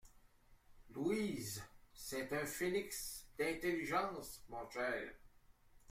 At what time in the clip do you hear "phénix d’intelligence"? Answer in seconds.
2.47-4.43